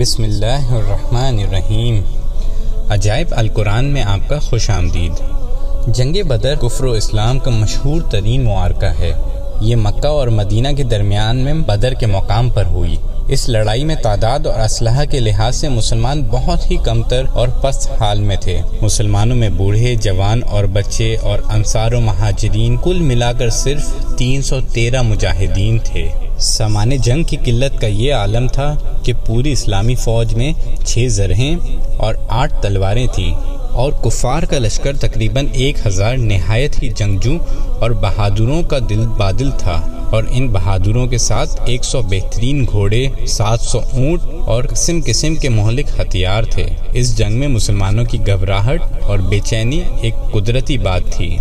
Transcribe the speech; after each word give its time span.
بسم 0.00 0.22
اللہ 0.22 0.72
الرحمن 0.72 1.38
الرحیم۔ 1.38 2.00
عجائب 2.90 3.26
القرآن 3.30 3.84
میں 3.84 4.02
آپ 4.02 4.28
کا 4.28 4.38
خوش 4.38 4.70
آمدید۔ 4.70 5.12
جنگ 5.86 6.28
بدر 6.28 6.54
کفر 6.54 6.84
و 6.84 6.90
اسلام 6.90 7.38
کا 7.38 7.50
مشہور 7.50 8.02
ترین 8.02 8.44
معارکہ 8.44 8.86
ہے۔ 8.86 9.12
یہ 9.60 9.76
مکہ 9.76 10.06
اور 10.06 10.28
مدینہ 10.28 10.68
کے 10.76 10.82
درمیان 10.82 11.36
میں 11.36 11.54
بدر 11.54 11.94
کے 11.94 12.06
مقام 12.06 12.50
پر 12.50 12.64
ہوئی۔ 12.64 12.96
اس 13.28 13.48
لڑائی 13.48 13.84
میں 13.84 13.96
تعداد 14.02 14.46
اور 14.46 14.60
اسلحہ 14.60 15.04
کے 15.04 15.20
لحاظ 15.20 15.56
سے 15.56 15.68
مسلمان 15.68 16.22
بہت 16.30 16.70
ہی 16.70 16.76
کم 16.76 17.02
تر 17.02 17.22
اور 17.32 17.48
پست 17.48 17.90
حال 18.00 18.20
میں 18.20 18.36
تھے۔ 18.36 18.60
مسلمانوں 18.82 19.36
میں 19.36 19.48
بوڑھے، 19.48 19.94
جوان 19.94 20.40
اور 20.50 20.64
بچے 20.64 21.16
اور 21.22 21.38
انصار 21.50 21.92
و 21.92 22.00
مہاجرین 22.00 22.76
کل 22.76 22.98
ملا 23.00 23.32
کر 23.32 23.50
صرف 23.50 24.16
تین 24.18 24.42
سو 24.42 24.56
تیرہ 24.72 25.02
مجاہدین 25.02 25.78
تھے۔ 25.84 26.08
سامان 26.40 26.90
جنگ 26.96 27.22
کی 27.22 27.36
قلت 27.44 27.80
کا 27.80 27.86
یہ 27.86 28.14
عالم 28.14 28.46
تھا 28.48 28.74
کہ 29.04 29.12
پوری 29.26 29.52
اسلامی 29.52 29.94
فوج 29.94 30.34
میں 30.34 30.52
چھ 30.86 31.06
زرہیں 31.08 31.56
اور 31.96 32.14
آٹھ 32.28 32.54
تلواریں 32.62 33.06
تھیں 33.06 33.34
اور 33.72 33.92
کفار 33.92 34.42
کا 34.42 34.58
لشکر 34.58 34.96
تقریباً 34.96 35.46
ایک 35.52 35.86
ہزار 35.86 36.16
نہایت 36.16 36.82
ہی 36.82 36.88
جنگجو 36.88 37.38
اور 37.80 37.90
بہادروں 37.90 38.62
کا 38.62 38.78
دل 38.90 39.06
بادل 39.18 39.50
تھا 39.58 39.80
اور 40.10 40.24
ان 40.30 40.48
بہادروں 40.48 41.06
کے 41.06 41.18
ساتھ 41.18 41.60
ایک 41.66 41.84
سو 41.84 42.02
بہترین 42.02 42.66
گھوڑے، 42.72 43.08
سات 43.28 43.60
سو 43.60 43.78
اونٹ 43.78 44.20
اور 44.46 44.64
قسم 44.64 45.00
قسم 45.06 45.34
کے 45.34 45.48
مہلک 45.48 46.00
ہتھیار 46.00 46.42
تھے۔ 46.42 46.66
اس 46.92 47.18
جنگ 47.18 47.32
میں 47.32 47.48
مسلمانوں 47.48 48.04
کی 48.04 48.18
گھبراہٹ 48.26 48.80
اور 49.02 49.18
بے 49.18 49.38
چینی 49.44 49.80
ایک 50.00 50.14
قدرتی 50.32 50.78
بات 50.78 51.02
تھی۔ 51.12 51.36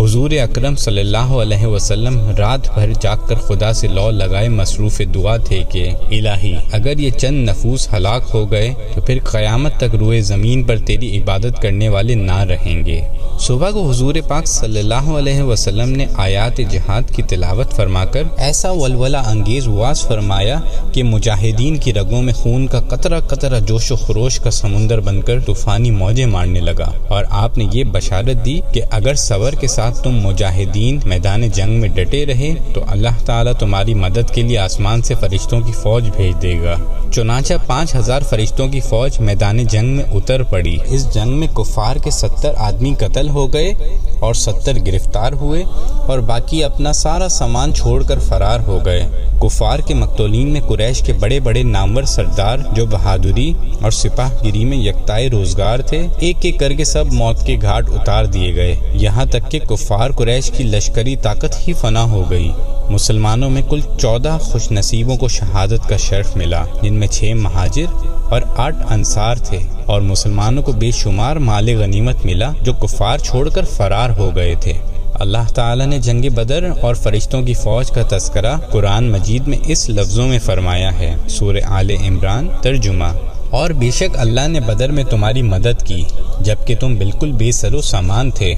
حضور 0.00 0.30
اکرم 0.30 0.76
صلی 0.76 1.00
اللہ 1.00 1.32
علیہ 1.42 1.66
وسلم 1.66 2.30
رات 2.38 2.68
بھر 2.74 2.92
جاگ 3.00 3.26
کر 3.28 3.34
خدا 3.34 3.72
سے 3.72 3.88
لو 3.88 4.10
لگائے 4.10 4.48
مصروف 4.48 5.00
دعا 5.14 5.36
تھے 5.36 5.62
کہ، 5.72 5.90
الہی، 6.10 6.54
اگر 6.72 6.98
یہ 6.98 7.10
چند 7.10 7.48
نفوس 7.48 7.88
ہلاک 7.92 8.22
ہو 8.34 8.50
گئے 8.50 8.72
تو 8.94 9.00
پھر 9.00 9.18
قیامت 9.24 9.76
تک 9.76 9.94
روئے 9.94 10.20
زمین 10.20 10.62
پر 10.62 10.76
تیری 10.76 11.18
عبادت 11.18 11.62
کرنے 11.62 11.88
والے 11.88 12.14
نہ 12.14 12.38
رہیں 12.38 12.86
گے۔ 12.86 13.00
صبح 13.40 13.70
کو 13.70 13.90
حضور 13.90 14.14
پاک 14.28 14.46
صلی 14.46 14.78
اللہ 14.78 15.10
علیہ 15.18 15.42
وسلم 15.42 15.90
نے 15.90 16.06
آیات 16.16 16.60
جہاد 16.70 17.14
کی 17.14 17.22
تلاوت 17.22 17.72
فرما 17.72 18.04
کر 18.04 18.22
ایسا 18.36 18.70
ولولہ 18.70 19.16
انگیز 19.16 19.68
واس 19.68 20.06
فرمایا 20.06 20.58
کہ 20.92 21.02
مجاہدین 21.02 21.76
کی 21.76 21.92
رگوں 21.92 22.22
میں 22.22 22.32
خون 22.32 22.66
کا 22.66 22.80
قطرہ 22.80 23.20
قطرہ 23.20 23.60
جوش 23.60 23.92
و 23.92 23.96
خروش 23.96 24.38
کا 24.38 24.50
سمندر 24.50 25.00
بن 25.00 25.20
کر 25.22 25.40
طوفانی 25.40 25.90
موجیں 25.90 26.26
مارنے 26.26 26.60
لگا 26.60 26.90
اور 27.08 27.24
آپ 27.30 27.58
نے 27.58 27.66
یہ 27.72 27.84
بشارت 27.84 28.44
دی 28.46 28.60
کہ 28.72 28.82
اگر 28.90 29.14
صبر 29.14 29.54
کے 29.54 29.66
ساتھ 29.66 29.89
تم 29.90 30.10
مجاہدین 30.10 30.98
میدان 31.04 31.48
جنگ 31.48 31.80
میں 31.80 31.88
ڈٹے 31.88 32.26
رہے 32.26 32.54
تو 32.74 32.80
اللہ 32.88 33.24
تعالیٰ 33.26 33.52
تمہاری 33.52 33.94
مدد 33.94 34.34
کے 34.34 34.42
لیے 34.42 34.58
آسمان 34.58 35.02
سے 35.02 35.14
فرشتوں 35.14 35.60
کی 35.60 35.72
فوج 35.72 36.10
بھیج 36.16 36.42
دے 36.42 36.54
گا۔ 36.62 36.76
چنانچہ 37.12 37.54
پانچ 37.66 37.94
ہزار 37.94 38.22
فرشتوں 38.22 38.68
کی 38.68 38.80
فوج 38.80 39.20
میدان 39.20 39.66
جنگ 39.66 39.88
میں 39.88 40.04
اتر 40.04 40.42
پڑی۔ 40.42 40.78
اس 40.86 41.14
جنگ 41.14 41.28
میں 41.28 41.48
کفار 41.48 41.96
کے 41.96 42.10
ستر 42.10 42.54
آدمی 42.56 42.94
قتل 42.94 43.28
ہو 43.28 43.52
گئے 43.52 43.72
اور 44.20 44.34
ستر 44.34 44.72
گرفتار 44.86 45.32
ہوئے 45.32 45.62
اور 46.06 46.18
باقی 46.18 46.64
اپنا 46.64 46.92
سارا 46.92 47.28
سامان 47.28 47.74
چھوڑ 47.74 48.02
کر 48.02 48.18
فرار 48.18 48.60
ہو 48.60 48.78
گئے۔ 48.84 49.06
کفار 49.42 49.78
کے 49.78 49.94
مقتولین 49.94 50.48
میں 50.48 50.60
قریش 50.60 51.00
کے 51.00 51.12
بڑے 51.12 51.40
بڑے 51.40 51.62
نامور 51.62 52.02
سردار 52.02 52.58
جو 52.74 52.86
بہادری 52.86 53.52
اور 53.82 53.90
سپاہ 53.90 54.30
گیری 54.44 54.64
میں 54.64 54.78
یکتائے 54.78 55.28
روزگار 55.28 55.78
تھے، 55.78 56.06
ایک 56.18 56.36
ایک 56.40 56.58
کر 56.58 56.72
کے 56.72 56.84
سب 56.84 57.12
موت 57.12 57.46
کے 57.46 57.56
گھاٹ 57.62 57.88
اتار 57.88 58.24
دیے 58.24 58.54
گئے۔ 58.54 58.76
یہاں 58.92 59.24
تک 59.24 59.50
کہ 59.50 59.58
کفار 59.80 60.10
قریش 60.10 60.50
کی 60.50 60.64
لشکری 60.64 61.16
طاقت 61.16 61.68
ہی 61.68 61.72
فنا 61.72 62.02
ہو 62.02 62.30
گئی۔ 62.30 62.52
مسلمانوں 62.90 63.50
میں 63.50 63.62
کل 63.70 63.80
چودہ 64.00 64.38
خوش 64.40 64.70
نصیبوں 64.70 65.16
کو 65.16 65.28
شہادت 65.28 65.88
کا 65.88 65.96
شرف 65.96 66.36
ملا، 66.36 66.64
جن 66.82 66.94
میں 66.94 67.08
چھ 67.08 67.32
مہاجر 67.36 68.06
اور 68.30 68.42
آٹھ 68.56 68.92
انصار 68.92 69.36
تھے۔ 69.36 69.58
اور 69.86 70.00
مسلمانوں 70.00 70.62
کو 70.62 70.72
بے 70.72 70.90
شمار 70.90 71.36
مال 71.36 71.68
غنیمت 71.68 72.24
ملا، 72.24 72.52
جو 72.62 72.72
کفار 72.72 73.18
چھوڑ 73.18 73.48
کر 73.48 73.64
فرار 73.64 74.10
ہو 74.10 74.30
گئے 74.36 74.54
تھے۔ 74.60 74.72
اللہ 75.14 75.52
تعالیٰ 75.54 75.86
نے 75.86 75.98
جنگ 75.98 76.34
بدر 76.34 76.68
اور 76.80 76.94
فرشتوں 76.94 77.42
کی 77.42 77.54
فوج 77.54 77.90
کا 77.90 78.18
تذکرہ 78.18 78.56
قرآن 78.56 79.10
مجید 79.10 79.48
میں 79.48 79.58
اس 79.66 79.88
لفظوں 79.88 80.28
میں 80.28 80.38
فرمایا 80.38 80.98
ہے۔ 80.98 81.14
سور 81.28 81.54
آل 81.66 81.90
عمران 81.90 82.48
ترجمہ۔ 82.62 83.04
اور 83.50 83.70
بے 83.70 83.90
شک 83.90 84.18
اللہ 84.18 84.48
نے 84.48 84.60
بدر 84.60 84.90
میں 84.90 85.04
تمہاری 85.04 85.42
مدد 85.42 85.86
کی، 85.86 86.04
جبکہ 86.40 86.74
تم 86.80 86.94
بالکل 86.94 87.32
بے 87.32 87.52
سر 87.52 87.74
و 87.74 87.80
سامان 87.80 88.30
تھے۔ 88.30 88.54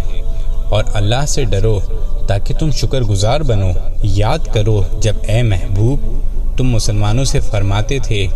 اور 0.72 0.84
اللہ 0.94 1.27
سے 1.28 1.44
ڈرو 1.44 1.78
تاکہ 2.28 2.55
تم 2.55 2.71
شکر 2.71 3.00
گزار 3.00 3.41
بنو۔ 3.41 3.71
یاد 4.03 4.38
کرو، 4.53 4.83
جب 5.00 5.16
اے 5.28 5.43
محبوب، 5.43 6.00
تم 6.56 6.69
مسلمانوں 6.69 7.25
سے 7.25 7.41
فرماتے 7.41 7.99
تھے 7.99 8.27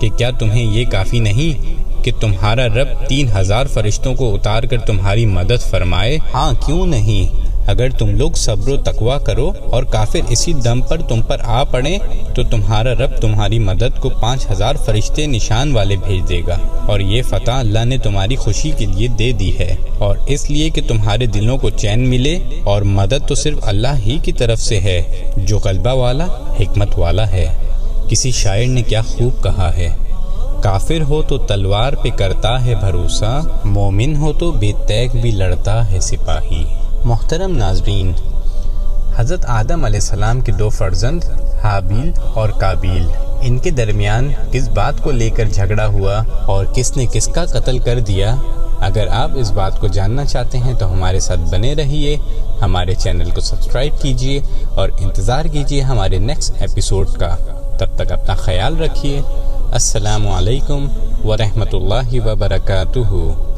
کہ 0.00 0.08
کیا 0.16 0.30
تمہیں 0.30 0.64
یہ 0.64 0.84
کافی 0.90 1.18
نہیں 1.18 2.04
کہ 2.04 2.12
تمہارا 2.20 2.66
رب 2.66 2.88
تین 3.08 3.28
ہزار 3.36 3.66
فرشتوں 3.66 4.14
کو 4.14 4.34
اتار 4.34 4.62
کر 4.62 4.80
تمہاری 4.80 5.26
مدد 5.26 5.62
فرمائے؟ 5.70 6.18
ہاں 6.34 6.52
کیوں 6.66 6.86
نہیں؟ 6.86 7.45
اگر 7.66 7.90
تم 7.90 8.16
لوگ 8.16 8.30
صبر 8.30 8.68
و 8.68 8.76
تقوا 8.76 9.18
کرو 9.18 9.52
اور 9.70 9.82
کافر 9.82 10.18
اسی 10.28 10.52
دم 10.52 10.80
پر 10.80 11.00
تم 11.08 11.22
پر 11.22 11.36
آ 11.44 11.64
پڑے، 11.64 11.98
تو 12.34 12.42
تمہارا 12.42 12.94
رب 12.94 13.16
تمہاری 13.20 13.58
مدد 13.58 14.00
کو 14.00 14.08
پانچ 14.08 14.50
ہزار 14.50 14.74
فرشتے 14.74 15.26
نشان 15.26 15.72
والے 15.72 15.96
بھیج 15.96 16.28
دے 16.28 16.40
گا۔ 16.46 16.58
اور 16.86 17.00
یہ 17.00 17.22
فتح 17.22 17.50
اللہ 17.50 17.84
نے 17.84 17.98
تمہاری 17.98 18.36
خوشی 18.36 18.70
کے 18.78 18.86
لیے 18.86 19.08
دے 19.08 19.32
دی 19.32 19.58
ہے۔ 19.58 19.76
اور 19.98 20.16
اس 20.26 20.50
لیے 20.50 20.70
کہ 20.70 20.80
تمہارے 20.88 21.26
دلوں 21.26 21.58
کو 21.58 21.70
چین 21.70 22.08
ملے، 22.08 22.38
اور 22.64 22.82
مدد 22.82 23.28
تو 23.28 23.34
صرف 23.34 23.58
اللہ 23.62 23.94
ہی 24.06 24.18
کی 24.22 24.32
طرف 24.32 24.60
سے 24.60 24.80
ہے، 24.80 25.30
جو 25.36 25.58
غلبہ 25.58 25.92
والا، 25.92 26.26
حکمت 26.60 26.98
والا 26.98 27.30
ہے۔ 27.30 27.46
کسی 28.08 28.30
شاعر 28.30 28.66
نے 28.66 28.82
کیا 28.82 29.02
خوب 29.02 29.42
کہا 29.44 29.76
ہے، 29.76 29.94
کافر 30.62 31.02
ہو 31.02 31.22
تو 31.22 31.38
تلوار 31.38 31.92
پہ 31.92 32.08
کرتا 32.08 32.64
ہے 32.64 32.74
بھروسہ، 32.74 33.40
مومن 33.64 34.16
ہو 34.16 34.32
تو 34.32 34.50
بے 34.52 34.72
تیگ 34.86 35.08
بھی 35.20 35.30
لڑتا 35.30 35.90
ہے 35.90 36.00
سپاہی۔ 36.00 36.64
محترم 37.06 37.56
ناظرین، 37.56 38.12
حضرت 39.16 39.44
آدم 39.46 39.84
علیہ 39.84 40.00
السلام 40.00 40.40
کے 40.40 40.52
دو 40.52 40.68
فرزند، 40.68 41.24
حابیل 41.62 42.10
اور 42.34 42.48
کابیل 42.48 43.06
ان 43.40 43.58
کے 43.58 43.70
درمیان 43.70 44.32
کس 44.50 44.68
بات 44.68 45.02
کو 45.02 45.10
لے 45.10 45.30
کر 45.30 45.44
جھگڑا 45.44 45.86
ہوا 45.86 46.22
اور 46.46 46.64
کس 46.74 46.96
نے 46.96 47.06
کس 47.12 47.26
کا 47.26 47.44
قتل 47.44 47.78
کر 47.78 48.00
دیا؟ 48.00 48.34
اگر 48.80 49.06
آپ 49.10 49.30
اس 49.34 49.50
بات 49.50 49.80
کو 49.80 49.86
جاننا 49.86 50.24
چاہتے 50.24 50.58
ہیں 50.58 50.74
تو 50.74 50.92
ہمارے 50.92 51.20
ساتھ 51.20 51.40
بنے 51.40 51.74
رہیے، 51.74 52.16
ہمارے 52.62 52.94
چینل 52.94 53.30
کو 53.30 53.40
سبسکرائب 53.40 54.02
کیجیے 54.02 54.40
اور 54.70 54.88
انتظار 54.98 55.44
کیجیے 55.44 55.80
ہمارے 55.80 56.18
نیکسٹ 56.18 56.52
ایپیسوڈ 56.60 57.08
کا۔ 57.08 57.36
تب 57.78 57.86
تک 57.96 58.12
اپنا 58.12 58.34
خیال 58.34 58.80
رکھیے۔ 58.80 59.20
السلام 59.72 60.28
علیکم 60.28 60.88
ورحمۃ 61.24 61.72
اللہ 61.72 62.26
وبرکاتہ۔ 62.26 63.55